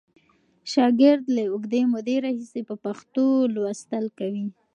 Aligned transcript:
شاګرد 0.71 1.25
له 1.35 1.41
اوږدې 1.51 1.81
مودې 1.91 2.15
راهیسې 2.25 2.61
په 2.69 2.75
پښتو 2.83 3.25
لوستل 3.53 4.05
کوي. 4.19 4.45